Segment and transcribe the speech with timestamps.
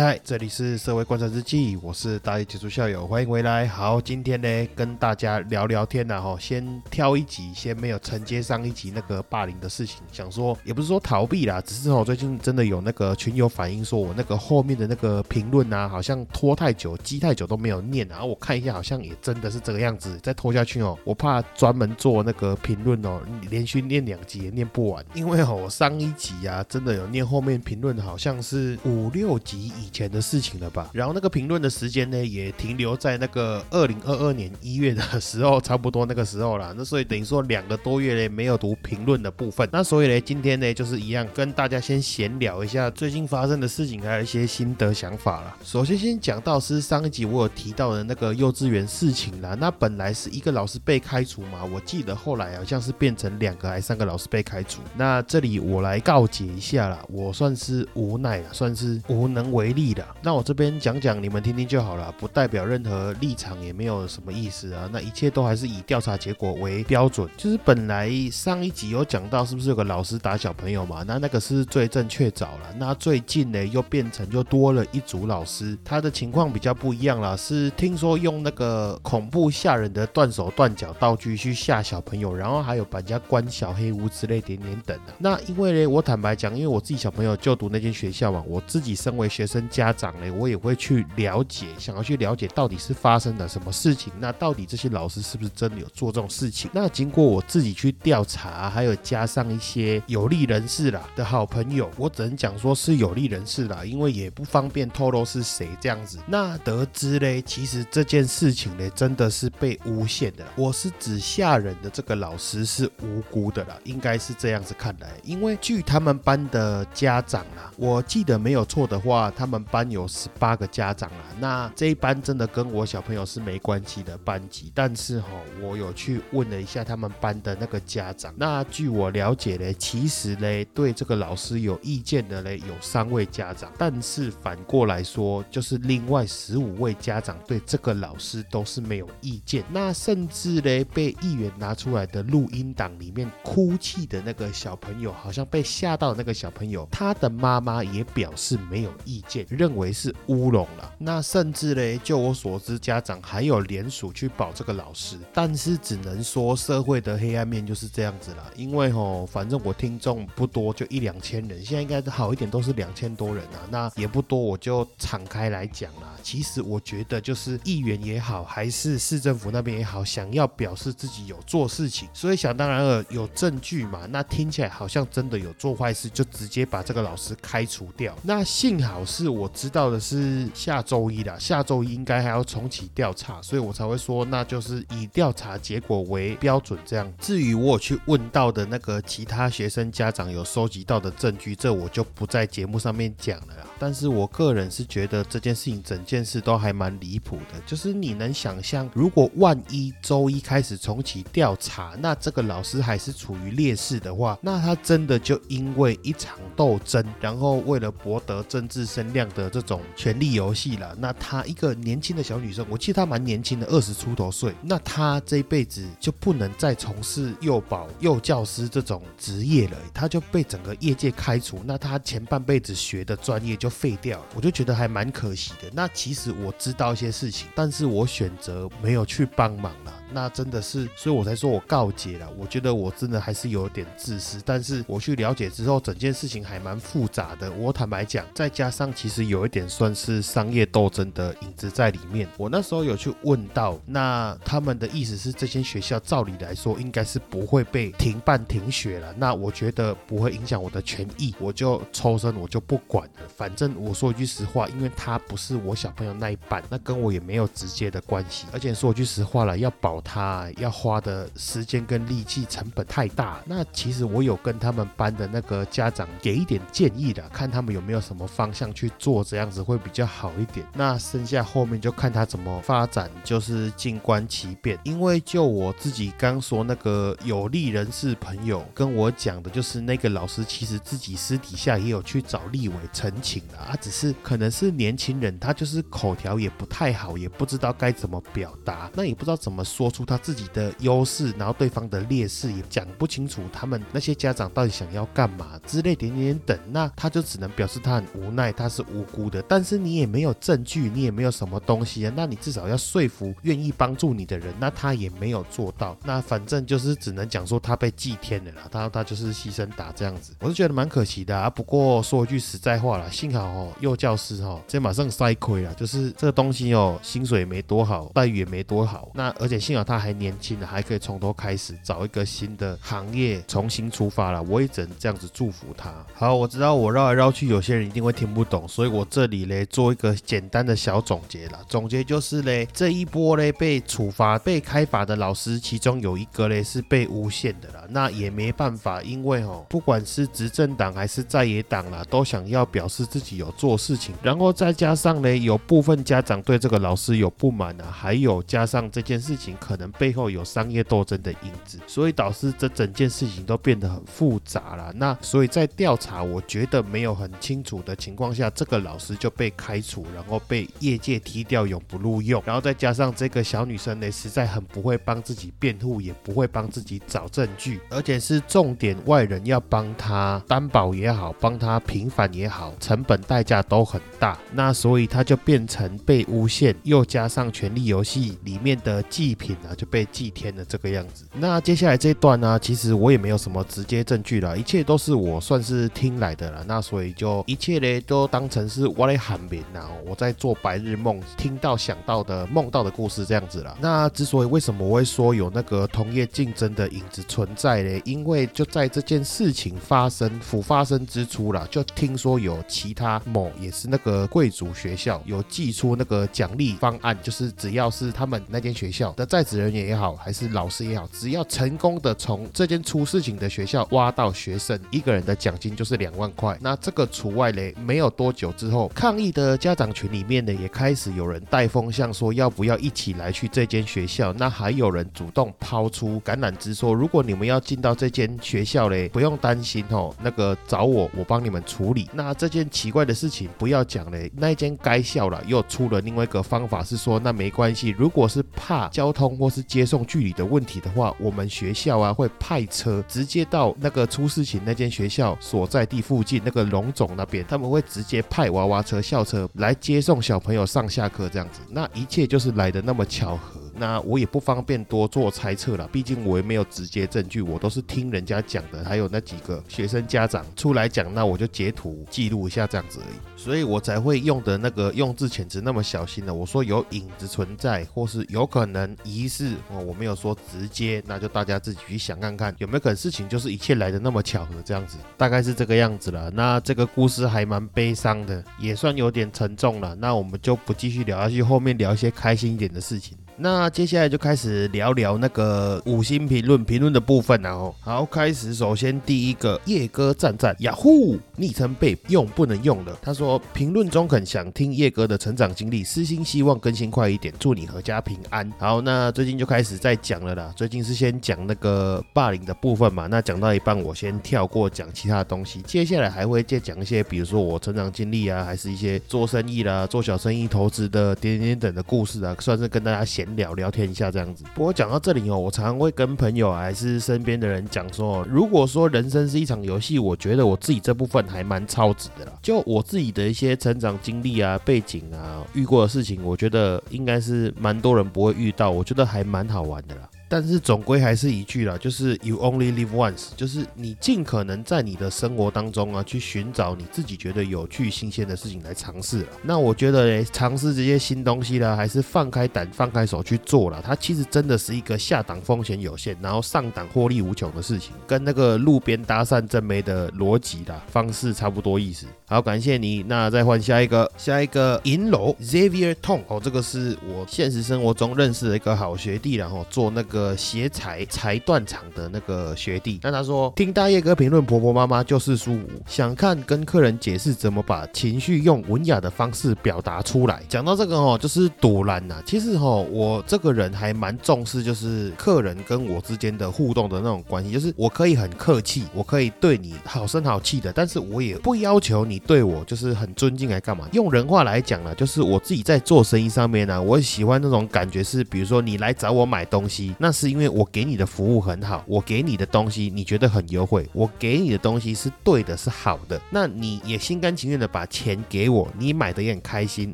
[0.00, 3.66] 嗨，这里是社会观察日记，我是大一杰出校友，欢迎回来。
[3.66, 29.72] 好，今天呢跟大家聊聊天呐，哈，先挑一集，先没有承接上一集那个霸凌的事情，想说也不是说逃避啦，只是我最近真的有那个群友反映说我那个后面的那个评论啊，好像拖太久，积太久都没有念，然后我看一下，好像也真的是这个样子，再拖下去哦，我怕专门做那个评论哦，连续念两集也念不完，因为哦，我上一集啊，真的有念后面评论，好像是五六集。
[29.87, 36.74] 以前的事情了吧，然后那个评论的时间呢，也停留在那个二零二二年一月的时候，差不多那个时候了。
[36.76, 39.66] 那所以等于说两个多月呢，没有读评论的部分。
[39.72, 45.56] 那所以呢，今天呢，就是一样跟大家先闲聊一下最近发生的事情，还有一些心得想法了。
[45.64, 49.56] 首先先讲到是上一集我有提到的那个幼稚园事情啦。
[49.58, 54.80] 那本来是一个老师被开除嘛，我记得后来好像是变成两个还三个老师被开除。
[54.96, 59.68] 那这里我来告解一下啦，我算是无奈了，算是无能为。
[59.68, 64.90] 力力的，那我这边讲讲，你们听听就好了，不代表任何立场，也没有什么意思啊。
[64.92, 67.28] 那一切都还是以调查结果为标准。
[67.36, 71.04] 就是本来上一集有讲到，是不是有个老师打小朋友嘛？
[71.06, 72.74] 那那个是罪证确凿了。
[72.76, 85.14] 那最近呢，又变成就多了一组老师，他的情况比较不一样了，是听说用那个恐怖吓人的断手断脚道具去吓小朋友，然后还有把人家关小黑屋之类点点等的。
[85.18, 89.57] 那因为呢，我坦白讲，因为我自己小朋友就读那间学校嘛，我自己身为学生。
[89.70, 94.12] 家长呢，我也会去了解，想要去了解到底是发生了什么事情。
[94.20, 96.70] 那到底这些老师是不是真的有做这种事情？
[96.74, 106.18] 那经过我自己去调查，还有加上一些有利人士啦的好朋友，我只能讲说是有利人士啦，因为也不方便透露是谁这样子。
[106.26, 110.44] 那得知嘞，其实这件事情呢，真的是被诬陷的。
[110.56, 115.08] 我是指吓人的这个老师是无辜的啦，应该是这样子看来。
[115.22, 119.68] 因为据他们班的家长啊，我记得没有错的话，他他们。
[119.70, 125.28] 班有十八个家长啊，那这一班真的跟我小朋友是没关系的班级，但是哈，
[125.60, 149.37] 我有去问了一下他们班的那个家长，那据我了解呢，其实呢，对这个老师有意见的呢有三位家长，但是反过来说，就是另外十五位家长对这个老师都是没有意见，那甚至呢，被议员拿出来的录音档里面哭泣的那个小朋友，好像被吓到那个小朋友，他的妈妈也表示没有意见。
[149.48, 158.44] 认为是乌龙了，那甚至嘞，就我所知，家长还有联署去保这个老师，但是只能说社会的黑暗面就是这样子了。
[158.56, 166.16] 因为吼，反正我听众不多，就一两千人，现在应该好一点都是两千多人啊，那也不多，我就敞开来讲啦。
[166.22, 178.14] 其实我觉得，就是议员也好，还是市政府那边也好，想要表示自己有做事情，所以想当然了，有证据嘛，那听起来好像真的有做坏事，就直接把这个老师开除掉。
[178.22, 179.27] 那幸好是。
[179.28, 187.12] 我知道的是下周一啦，下周一应该还要重启调查，所以我才会说那就是以调查结果为标准这样。
[187.18, 193.66] 至于我去问到的那个其他学生家长有收集到的证据，这我就不在节目上面讲了啦。
[193.78, 223.68] 但是我个人是觉得这件事情整件事都还蛮离谱的，就是你能想象，如果万一周一开始重启调查，那这个老师还是处于劣势的话，那他真的就因为一场斗争，然后为了博得政治声量样的这种权力游戏了，那她一个年轻的小女生，我记得她蛮年轻的，二十出头岁，那她这一辈子就不能再从事幼保幼教师这种职业了，她就被整个业界开除，那她前半辈子学的专业就。
[223.78, 225.70] 废掉，我就觉得还蛮可惜的。
[225.72, 229.92] 那其实我知道一些事情，但是我选择没有去帮忙了。
[230.12, 232.28] 那真的是，所以我才说我告诫了。
[232.38, 237.50] 我觉得我真的还是有点自私，但是我去了解之后，整件事情还蛮复杂的。
[237.52, 242.26] 我坦白讲，再加上其实有一点算是商业斗争的影子在里面。
[242.38, 249.12] 我那时候有去问到，那他们的意思是，这间学校照理来说应该是不会被停办停学了。
[249.18, 253.28] 那我觉得不会影响我的权益，我就抽身，我就不管了。
[253.36, 258.46] 反正我说一句实话，因为他不是我小朋友那一半，那跟我也没有直接的关系。
[258.52, 259.97] 而且说句实话了，要保。
[260.02, 263.40] 他，要花的时间跟力气成本太大。
[263.44, 270.66] 那其实我有跟他们班的那个家长给一点建议的，看他们有没有什么方向去做，这样子会比较好一点。
[270.74, 274.78] 那剩下后面就看他怎么发展，就是静观其变。
[274.84, 311.48] 因为就我自己刚说那个有利人士朋友跟我讲的，就是那个老师其实自己私底下也有去找立委澄清了啊，只是可能是年轻人，他就是口条也不太好，也不知道该怎么表达，那也不知道怎么说说出他自己的优势，然后对方的劣势也讲不清楚，他们那些家长到底想要干嘛之类点点等，那他就只能表示他很无奈，他是无辜的，但是你也没有证据，你也没有什么东西啊，那你至少要说服愿意帮助你的人，那他也没有做到，那反正就是只能讲说他被祭天了啦，他他就是牺牲打这样子，我是觉得蛮可惜的啊。
[311.48, 325.94] 不过说一句实在话啦，幸好哦，幼教师哦，这马上塞亏了，就是这个东西哦，薪水没多好，待遇也没多好，那而且幸好那他还年轻呢，还可以从头开始找一个新的行业重新出发了，我也只能这样子祝福他。
[326.12, 331.60] 好，我知道我绕来绕去，有些人一定会听不懂，所以我这里嘞做一个简单的小总结啦。
[331.68, 354.90] 总结就是嘞，这一波嘞被处罚、被开罚的老师，其中有一个嘞是被诬陷的啦，那也没办法，因为哦，不管是执政党还是在野党啦，都想要表示自己有做事情，然后再加上嘞，有部分家长对这个老师有不满啊，还有加上这件事情可能背后有商业斗争的影子，所以导致这整件事情都变得很复杂了。
[354.96, 362.42] 那所以在调查，我觉得没有很清楚的情况下，这个老师就被开除，然后被业界踢掉，永不录用。
[362.46, 374.38] 然后再加上这个小女生呢，实在很不会帮自己辩护，也不会帮自己找证据，而且是重点外人要帮她担保也好，帮她平反也好，成本代价都很大。
[374.50, 381.24] 那所以她就变成被诬陷，又加上《权力游戏》里面的祭品啊，就被祭天了这个样子。
[381.34, 386.64] 那接下来这一段呢，其实我也没有什么直接证据了，一切都是我算是听来的了。
[386.66, 393.76] 那所以就一切呢都当成是我来喊名啊，我在做白日梦，听到想到的梦到的故事这样子了。
[393.80, 398.02] 那之所以为什么我会说有那个同业竞争的影子存在嘞？
[398.04, 416.56] 因为就在这件事情发生、甫发生之初啦，就听说有其他某也是那个贵族学校有寄出那个奖励方案，就是只要是他们那间学校的在职人员也好，还是老师也好，只要成功的从这间出事情的学校挖到学生，一个人的奖金就是两万块。
[416.60, 424.32] 那这个除外嘞，没有多久之后，抗议的家长群里面呢，也开始有人带风向，说要不要一起来去这间学校。
[424.34, 432.10] 那还有人主动抛出橄榄枝，说如果你们要进到这间学校嘞，不用担心哦，那个找我，我帮你们处理。
[432.12, 451.60] 那这件奇怪的事情不要讲嘞，那间该校了又出了另外一个方法，是说那没关系，如果是怕交通或是接送距离的问题的话，我们学校啊会派车直接到那个出事情那间学校所在地附近那个龙总那边，他们会直接派娃娃车、校车来接送小朋友上下课这样子。
[451.68, 453.60] 那一切就是来的那么巧合。
[453.78, 466.34] 那我也不方便多做猜测了，毕竟我也没有直接证据，我都是听人家讲的，还有那几个学生家长出来讲，那我就截图记录一下这样子而已，所以我才会用的那个用字遣词那么小心的。
[466.34, 476.30] 我说有影子存在，或是有可能疑似哦，我没有说直接，那就大家自己去想看看有没有可能事情就是一切来的那么巧合这样子，大概是这个样子了。
[476.30, 479.94] 那这个故事还蛮悲伤的，也算有点沉重了。
[479.94, 483.16] 那我们就不继续聊下去，后面聊一些开心一点的事情。
[483.40, 492.98] 那接下来就开始聊聊那个五星评论评论的部分然后好，开始首先第一个叶哥赞赞雅虎昵称被用不能用了。
[493.00, 498.52] 他说评论中肯想听叶哥的成长经历，私心希望更新快一点，祝你阖家平安。
[498.58, 500.52] 好，那最近就开始在讲了啦。
[500.56, 513.27] 最近是先讲那个霸凌的部分嘛，那讲到一半我先跳过讲其他的东西，接下来还会再讲一些，比如说我成长经历啊，还是一些做生意啦、做小生意投资的点点等的故事啊，算是跟大家闲。
[513.36, 514.44] 聊聊天一下这样子。
[514.54, 522.32] 不过讲到这里哦，我常常会跟朋友还是身边的人讲说，如果说人生是一场游戏，我觉得我自己这部分还蛮超值的啦。
[522.42, 530.08] 就我自己的一些成长经历啊、背景啊、遇过的事情，我觉得应该是蛮多人不会遇到，我觉得还蛮好玩的啦。
[530.28, 539.28] 但是总归还是一句啦，就是 you only live once，就是你尽可能在你的生活当中啊，去寻找你自己觉得有趣、新鲜的事情来尝试了。
[539.42, 543.82] 那我觉得嘞，尝试这些新东西啦，还是放开胆、放开手去做了。
[543.84, 552.06] 它其实真的是一个下档风险有限，然后上档获利无穷的事情，跟那个路边搭讪真没的逻辑啦方式差不多意思。
[552.26, 553.02] 好，感谢你。
[553.08, 562.98] 那再换下一个，下一个银楼 Xavier Tong 哦，这个是我现实生活中认识的一个好学弟，然后做那个呃鞋裁裁断厂的那个学弟。
[563.02, 570.42] 那他说，听大叶哥评论婆婆妈妈就是书五，想看跟客人解释怎么把情绪用文雅的方式表达出来。
[570.48, 572.22] 讲到这个哦，就是堵拦呐。
[572.26, 582.18] 其实哦，我这个人还蛮重视，就是客人跟我之间的互动的那种关系，就是我可以很客气，我可以对你好声好气的，但是我也不要求你。
[582.20, 583.88] 对我就是很尊敬，来干嘛？
[583.92, 599.92] 用人话来讲呢，就是我自己在做生意上面呢，我喜欢那种感觉是，比如说你来找我买东西，那那是因为我给你的服务很好，我给你的东西你觉得很优惠，我给你的东西是对的，是好的，那你也心甘情愿的把钱给我，你买的也很开心，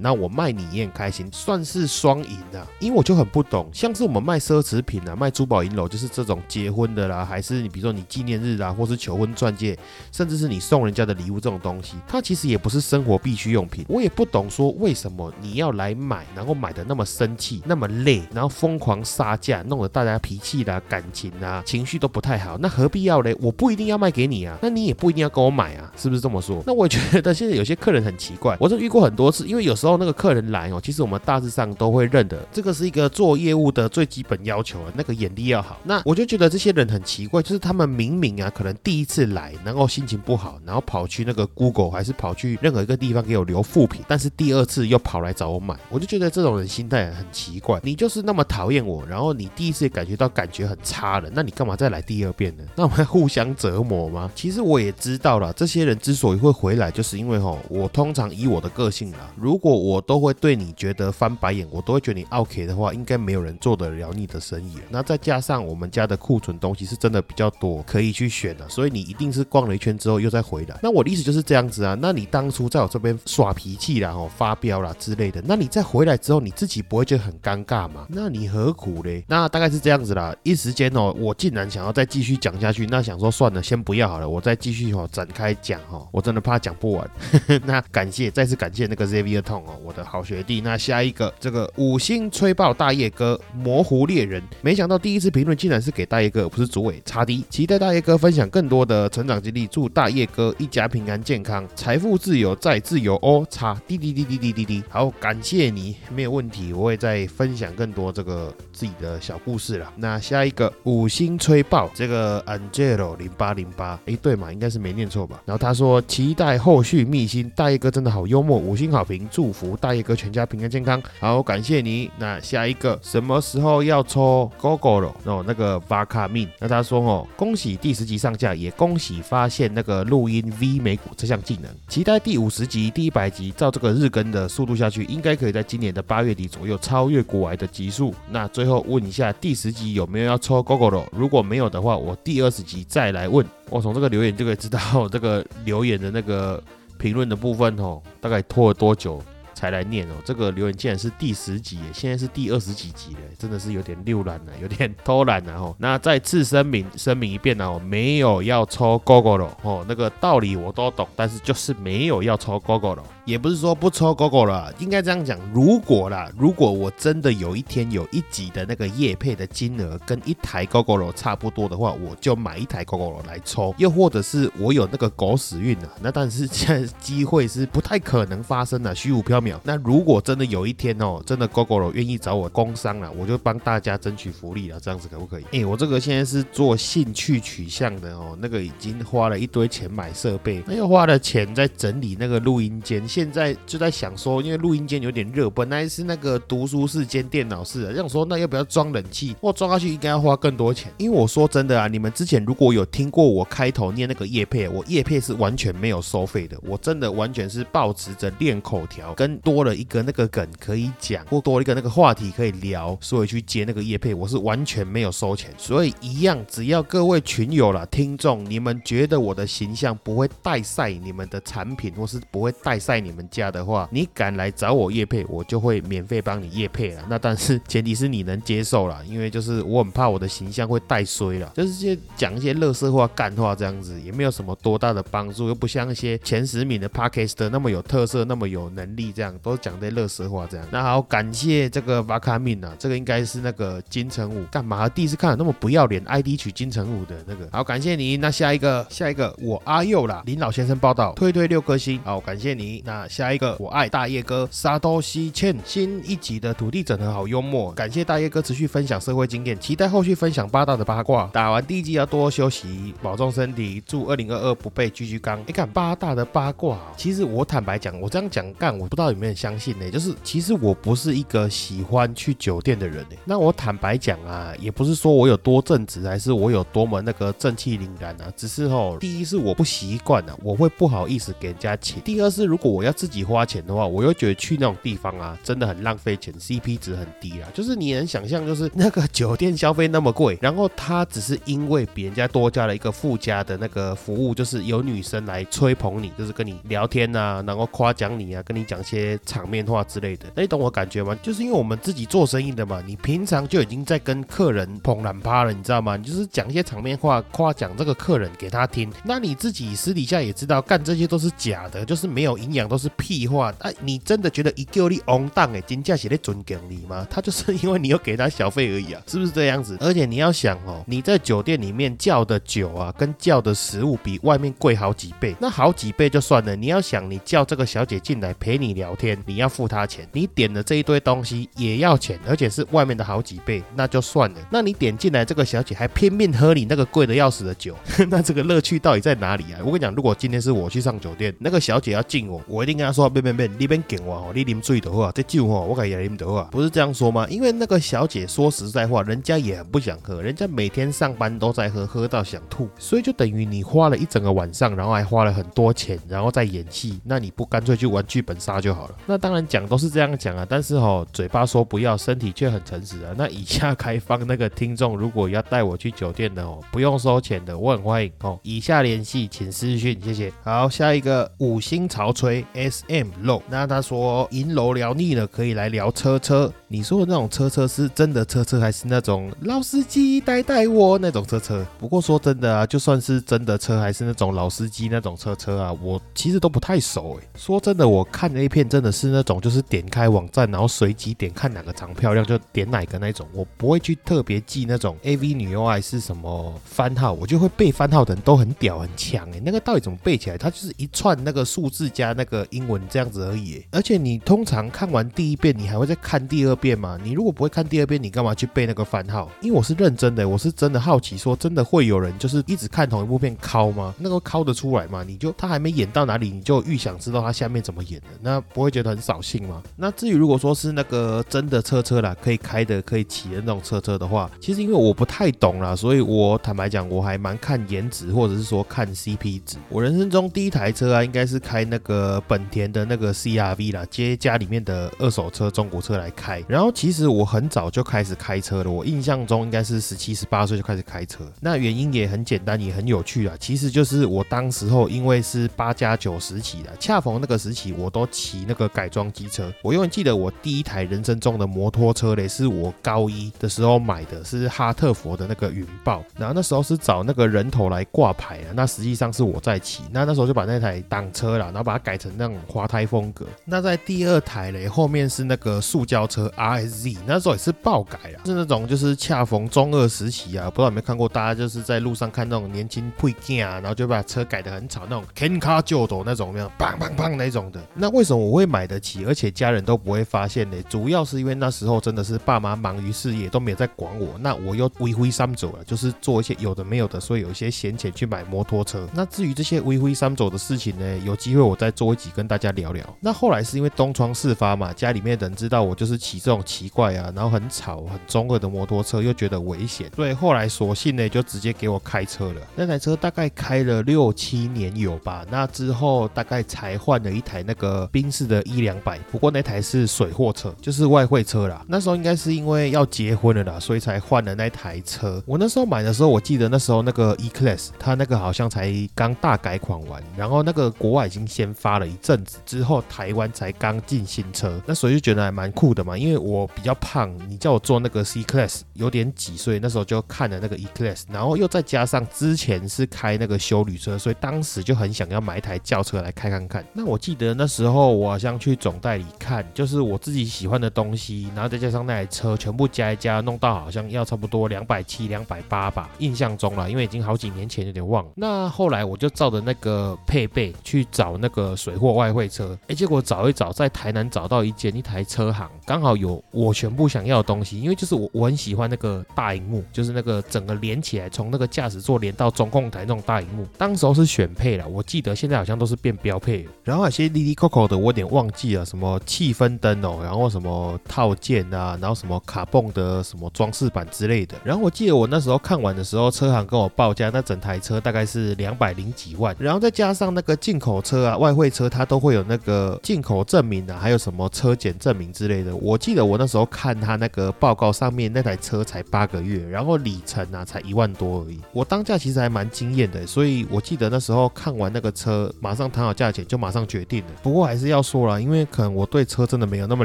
[0.00, 2.64] 那我卖你也很开心，算是双赢的。
[2.78, 9.76] 因为我就很不懂，像是我们卖奢侈品啊，卖珠宝银楼，就是这种结婚的啦，还是你比如说你纪念日啊，或是求婚钻戒，
[10.12, 23.36] 甚至是你送人家的礼物这种东西，它其实也不是生活必需用品，我也不懂说为什么你要来买，然后买的那么生气，那么累，然后疯狂杀价，弄得大家脾气啦、感情啊、情绪都不太好，那何必要嘞？
[23.40, 26.62] 我不一定要卖给你啊，那你也不一定要跟我买啊，是不是这么说？
[26.64, 35.80] 那我觉得现在有些客人很奇怪，我是遇过很多次，因为有时候那个客人来哦，其实我们大致上都会认得，这个是一个做业务的最基本要求啊，那个眼力要好。
[35.82, 42.44] 那我就觉得这些人很奇怪，就是他们明明啊，可能第一次来，然后心情不好，然后跑去那个 Google 还是跑去。
[42.44, 47.80] 去任何一个地方给我留副品，但是第二次又跑来找我买，我就觉得这种人心态很奇怪。
[47.82, 52.64] 你就是那么讨厌我，然后你第一次感觉到感觉很差了，那你干嘛再来第二遍呢？
[52.76, 54.30] 那我们互相折磨吗？
[54.34, 64.76] 其实我也知道了，这些人之所以会回来，就是因为吼，我通常以我的个性啦，如果我都会对你觉得翻白眼，我都会觉得你 OK 的话，应该没有人做得了你的生意。
[64.90, 70.78] 那再加上我们家的库存东西是真的比较多，可以去选的，所以你一定是逛了一圈之后又再回来。
[70.82, 72.28] 那我的意思就是这样子啊，那你。
[72.34, 78.06] 当初在我这边耍脾气啦、哦发飙啦之类的，那你再回来之后，你自己不会觉得很尴尬吗？
[78.08, 79.22] 那你何苦嘞？
[79.28, 80.34] 那大概是这样子啦。
[80.42, 87.10] 一时间哦，我竟然想要再继续讲下去，那想说算了，先不要好了，我再继续哦展开讲哈，我真的怕讲不完。
[87.66, 90.62] 那感谢，再次感谢那个 Xavier Tong 哦，我的好学弟。
[90.62, 102.14] 那下一个这个五星吹爆大叶哥模糊猎人，没想到第一次评论竟然是给大叶哥，不是主委差低，期待大叶哥分享更多的成长经历，祝大叶哥一家平安健康，财富。
[102.24, 109.90] 自由再自由哦，差滴滴滴滴滴滴滴，好，感谢你，没有问题，我会再分享更多这个自己的小故事是了。
[109.96, 115.40] 那下一个五星吹爆，这个 Angelo 零八零八，哎，对嘛，应该是没念错吧？
[115.46, 121.00] 然后他说期待后续密星，大叶哥真的好幽默，五星好评，祝福大叶哥全家平安健康。
[121.20, 122.10] 好，感谢你。
[122.18, 125.12] 那下一个什么时候要抽 Gogoro？？
[125.24, 132.20] 哦，那个 Vaca Min，那他说哦，恭喜第十集上架，也恭喜发现那个录音 V 美股这项技能，期待。
[132.24, 138.14] 第五十集、第一百集，照这个日更的速度下去，应该可以在今年的八月底左右超越古玩的集数。
[138.30, 143.46] 那最后问一下，第十集有没有要抽 GoGo 如果没有的话，我第二十集再来问。
[143.70, 146.62] 我从这个留言就可以知道， 这个留言的那个
[146.98, 149.22] 评论的部分哦，大概拖了多久？
[149.54, 155.74] 才来念哦，这个留言竟然是第十集，现在是第二十几集了，真的是有点溜懒了，有点偷懒了哦。
[155.78, 163.02] 那再次声明声明一遍呢，我没有要抽 GoGo 了哦，那个道理我都懂，但是就是没有要抽 GoGo 了。
[163.24, 165.38] 也不是说不抽 GoGo 了，应该这样讲。
[165.52, 173.74] 如果啦，如果我真的有一天有一集的那个叶配的金额跟一台 GoGo 差不多的话，我就买一台 GoGo 来抽。
[173.78, 179.58] 又或者是我有那个狗屎运啊，那但是现在机会是不太可能发生的，虚无缥缈。
[179.62, 185.44] 那如果真的有一天哦，真的 GoGo 愿意找我工商了，我就帮大家争取福利了，这样子可不可以？
[185.52, 193.06] 哎，我这个现在是做兴趣取向的哦，那个已经花了一堆钱买设备，那又花了钱在整理那个录音间。
[193.06, 199.36] 现在就在想说，因为录音间有点热，本来是那个读书室兼电脑室的，想说那要不要装冷气？
[199.40, 200.92] 我装下去应该要花更多钱。
[200.96, 215.50] 因为我说真的啊，你们之前如果有听过我开头念那个叶配，我叶配是完全没有收费的，我真的完全是保持着练口条跟多了一个那个梗可以讲，或多一个那个话题可以聊，所以去接那个叶配，我是完全没有收钱。
[215.56, 227.04] 所以一样，只要各位群友啦、听众，你们觉得我的形象不会带晒你们的产品，或是不会带晒你们家的话，你敢来找我叶配，我就会免费帮你叶配了。
[227.08, 240.66] 那但是前提是你能接受啦，因为就是我很怕我的形象会带衰了，就是些讲一些乐色话、干话这样子，也没有什么多大的帮助，又不像一些前十名的 p a r k e s t 那么有特色、那么有能力，这样都讲些乐色话这样。
[240.72, 244.88] 那好，感谢这个 Vakamin 啊，这个应该是那个金城武干嘛？
[244.88, 248.16] 第一次看到那么不要脸 ID 取金城武的那个，好，感谢你。
[248.16, 252.82] 那下一个，下一个我阿佑啦，林老先生报道，推推六颗星，好，感谢你。
[252.84, 261.28] 那下一个我爱大叶哥沙多西欠，新一集的土地整合好幽默，感谢大叶哥持续分享社会经验，期待后续分享八大的八卦。
[261.32, 265.38] 打完第一季要多休息，保重身体，祝二零二二不被居居刚。
[265.46, 269.90] 你看八大的八卦，其实我坦白讲，我这样讲干，我不知道有没有人相信呢？
[269.90, 273.16] 就是其实我不是一个喜欢去酒店的人呢。
[273.24, 287.48] 那我坦白讲啊，也不是说我有多正直，还是我有多么那个正气凛然啊，只是哦，第一是我不习惯啊，我会不好意思给人家钱；第二是如果我要自己花钱的话，我又觉得去那种地方啊，真的很浪费钱，CP 值很低啊。
[287.54, 300.26] 就是你能想象，就是那个酒店消费那么贵，然后他只是因为比人家多加了一个附加的那个服务，就是有女生来吹捧你，就是跟你聊天啊，然后夸奖你啊，跟你讲些场面话之类的。
[300.34, 301.16] 那你懂我感觉吗？
[301.22, 305.96] 就是因为我们自己做生意的嘛，你平常就已经在跟客人捧懒趴了，你知道吗？
[305.96, 308.92] 你就是讲一些场面话，夸奖这个客人给他听。
[309.04, 313.52] 那你自己私底下也知道，干这些都是假的，就是没有营养，都是屁话。
[313.60, 317.06] 哎，你真的觉得一个你翁当哎，金价写在尊敬你吗？
[317.10, 319.76] 他就是因为你有给他小费而已啊，是不是这样子？
[319.80, 325.34] 而且你要想哦，你在酒店里面叫的酒啊，跟叫的食物比外面贵好几倍。
[325.40, 334.36] 那好几倍就算了，你要想你叫这个小姐进来陪你聊天，你要付他钱，你点的这一堆东西也要钱，而且是外面的好几倍，那就算了。
[334.50, 337.76] 那你点进来这个小姐还拼命喝你那个贵的要死的酒，
[338.08, 339.60] 那这个乐趣到底在哪里啊？
[339.60, 347.26] 我跟你讲，如果今天是我去上酒店，那个小姐要敬我，我一定跟她说：别别别，你别敬我哦，你啉醉的话，这酒哦，我感觉啉的话，不是这样说吗？
[347.28, 358.94] 因为那个小姐说实在话，人家也很不想喝，人家每天上班都在喝，喝到想吐，所以就等于你花了一整个晚上，然后还花了很多钱，然后再演戏，那你不干脆去玩剧本杀就好了？
[359.06, 363.14] 那当然讲都是这样讲啊，但是哦，嘴巴说不要，身体却很诚实啊。
[363.16, 368.38] 那以下开放那个听众，如果要带我去酒店的哦，不用收钱的，我很欢迎哦。
[368.42, 370.32] 以下联系请私讯，谢谢。
[370.42, 376.52] 好，下一个五星潮吹 S M 楼那他说银楼聊腻了，可以来聊车车。
[376.68, 381.64] 你说的那种车车是真的车车，还是那种老司机带带我那种车车？
[381.78, 387.26] 不过说真的啊，就算是真的车，还是那种老司机那种车车啊，我其实都不太熟哎。
[387.36, 400.36] 说真的，我看 A 片真的是那种，就是点开网站，然后随机点看哪个长漂亮就点哪个那种，我不会去特别记那种 A V 女优还是什么番号，我就会背番号的人都很屌很强哎，那个到底怎么背起来？
[400.36, 403.64] 它就是一串那个数字加那个英文这样子而已。
[403.70, 406.64] 而且你通常看完第一遍，你还会再看第二遍。
[406.64, 409.30] 遍嘛，你如果不会看第二遍，你干嘛去背那个番号？
[409.42, 413.94] 因为我是认真的，我是真的好奇，说真的会有人就是一直看同一部片敲吗？
[413.98, 415.04] 那个敲得出来吗？
[415.06, 419.60] 你就他还没演到哪里，你就预想知道他下面怎么演的，那不会觉得很扫兴吗？
[419.76, 429.56] 那至于如果说是那个真的车车啦，可以开的、可以骑的那种车车的话，其实因为我不太懂啦，所以我坦白讲，我还蛮看颜值或者是说看 CP 值。
[429.68, 436.42] 我人生中第一台车啊，应该是开那个本田的那个 CRV 啦，接家里面的二手车、中国车来开。
[436.46, 441.24] 然后其实我很早就开始开车了，我印象中应该是十七、十八岁就开始开车。
[441.40, 443.34] 那原因也很简单，也很有趣啊。
[443.40, 449.52] 其实就是我当时候因为是八加九时期的，恰逢那个时期，我都骑那个改装机车。
[449.62, 456.04] 我永远记得我第一台人生中的摩托车嘞，是我高一的时候买的，是哈特佛的那个云豹。
[456.18, 459.82] 然后那时候是找那个人头来挂牌啊，那实际上是我在骑。
[459.92, 463.26] 那那时候就把那台挡车了，然后把它改成那种滑胎风格。
[463.44, 466.30] 那在第二台嘞，后面是那个塑胶车。
[466.36, 477.60] RSZ 那时候也是爆改啊，是那种就是恰逢中二时期啊，不知道有没有看过，大家就是在路上看那种年轻配件啊，然后就把车改的很吵，那种 Ken Car 旧斗那种，那样砰砰砰那种的。
[477.74, 480.56] 那为什么我会买得起，而且家人都不会发现呢？
[480.68, 488.88] 主要是因为那时候真的是爸妈忙于事业，都没有在管我，那我又微灰三走了，就是做一些有的没有的，所以有一些闲钱去买摩托车。
[488.94, 492.84] 那至于这些微灰三走的事情呢，有机会我再做一集跟大家聊聊。
[493.00, 496.42] 那后来是因为东窗事发嘛，家里面人知道我就是骑这种。
[496.44, 502.40] 奇怪啊，然后很吵、很中二的摩托车，又觉得危险，所以后来索性呢就直接给我开车了。
[502.54, 511.64] 那台车大概开了六七年有吧，那之后大概才换了一台那个宾士的一两百，不过那台是水货车，就是外汇车啦。
[511.68, 515.22] 那时候应该是因为要结婚了啦，所以才换了那台车。
[515.26, 525.96] 我那时候买的时候，我记得那时候那个 E Class，它那个好像才刚大改款完，然后那个国外已经先发了一阵子，之后台湾才刚进新车，那所以就觉得还蛮酷的嘛。
[525.96, 536.64] 因为我比较胖，你叫我坐那个 C Class 有点挤，所以那时候就看了那个 E Class，然后又再加上之前是开那个修旅车，所以当时就很想要买一台轿车来开看看。
[536.72, 548.12] 那我记得那时候我好像去总代理看，就是我自己喜欢的东西，然后再加上那台车，全部加一加，弄到好像要差不多两百七、两百八吧，印象中了，因为已经好几年前有点忘了。
[548.14, 566.52] 那后来我就照着那个配备去找那个水货外汇车，哎，结果找一找，在台南找到一间一台车行，刚好有我全部想要的东西，因为就是我我很喜欢那个大荧幕，就是那个整个连起来，从那个驾驶座连到中控台那种大荧幕，当时候是选配了，我记得现在好像都是变标配了。
[566.62, 574.36] 然后有些滴滴扣扣的我点忘记了，什么气氛灯哦，然后什么套件啊，然后什么卡泵的什么装饰板之类的。
[574.44, 585.54] 然后我记得我那时候看完的时候，车行跟我报价，那整台车大概是两百零几万，然后再加上那个进口车啊、外汇车，它都会有那个进口证明啊，还有什么车检证明之类的。
[585.56, 591.40] 我记得我那时候看他那个报告上面，那台车才八个月，然后里程啊才一万多而已。
[591.52, 597.10] 我当下其实还蛮惊艳的，所以我记得那时候看完那个车，马上谈好价钱就马上决定了。
[597.22, 599.84] 不过还是要说说了，因为可能我对车真的没有那么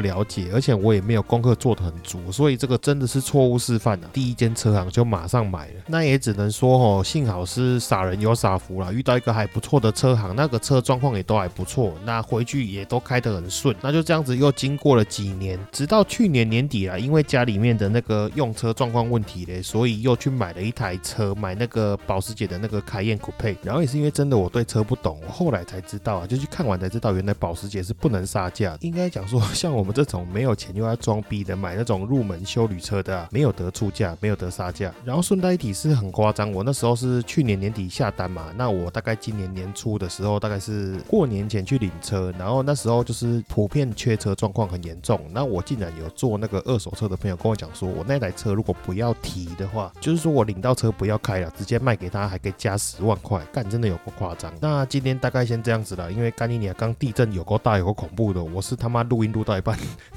[0.00, 4.10] 了解，而且我也没有功课做得很足，所以这个真的是错误示范啊！
[4.12, 13.76] 第一间车行就马上买了，那也只能说哦，幸好是傻人有傻福啦，遇到一个还不错的车行，那个车状况也都还不错，那回去也都开得很顺。
[13.80, 23.54] 那就这样子又经过了几年，直到去年年底啊，因为家里面的那个用车状况问题嘞，所以又去买了一台车，买那个保时捷的那个凯宴 Coupe，。
[23.62, 28.76] 然后也是因为真的我对车不懂，我后来才知道啊，就去看完才知道，原来保时捷是不能杀价。
[28.80, 34.92] 应该讲说， 像我们这种没有钱又要装逼的，买那种入门修旅车的，啊，没有得出价，没有得杀价。
[35.04, 45.20] 然后顺带一提是很夸张，我那时候是去年年底下单嘛，那我大概今年年初的时候，大概是过年前去领车，然后那时候就是普遍缺车状况很严重。
[45.32, 54.52] 那我竟然有做那个二手车的朋友跟我讲说，我那台车如果不要提的话，就是说我领到车不要开了，直接卖给他，还可以加十万块，干真的有够夸张。
[54.60, 59.76] 那今天大概先这样子了，因为干尼尼刚地震有够大，有个恐怖的，我是他妈录音录到一半，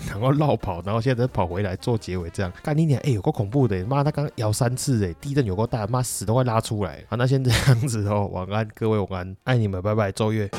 [0.09, 7.03] 然后绕跑，然后现在跑回来做结尾，这样干你娘哎有个恐怖的，妈他刚摇三次哎，地震有个大，妈屎都快拉出来。
[7.09, 10.49] 好，那先这样子哦，晚安各位晚安，爱你们，拜拜，周月。